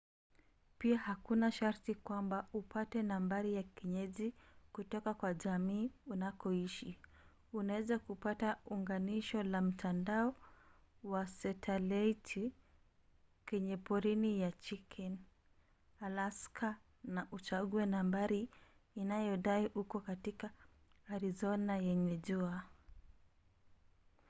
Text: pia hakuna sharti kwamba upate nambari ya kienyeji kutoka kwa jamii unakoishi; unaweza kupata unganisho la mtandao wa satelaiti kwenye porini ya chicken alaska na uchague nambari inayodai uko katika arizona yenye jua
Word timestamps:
pia 0.77 0.97
hakuna 0.99 1.51
sharti 1.51 1.95
kwamba 1.95 2.47
upate 2.53 3.03
nambari 3.03 3.53
ya 3.53 3.63
kienyeji 3.63 4.33
kutoka 4.73 5.13
kwa 5.13 5.33
jamii 5.33 5.91
unakoishi; 6.07 6.97
unaweza 7.53 7.99
kupata 7.99 8.57
unganisho 8.65 9.43
la 9.43 9.61
mtandao 9.61 10.35
wa 11.03 11.27
satelaiti 11.27 12.53
kwenye 13.49 13.77
porini 13.77 14.41
ya 14.41 14.51
chicken 14.51 15.17
alaska 15.99 16.77
na 17.03 17.27
uchague 17.31 17.85
nambari 17.85 18.49
inayodai 18.95 19.67
uko 19.75 19.99
katika 19.99 20.49
arizona 21.07 21.77
yenye 21.77 22.17
jua 22.17 22.63